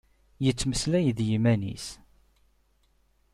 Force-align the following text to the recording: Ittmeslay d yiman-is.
Ittmeslay 0.49 1.07
d 1.17 1.19
yiman-is. 1.27 1.87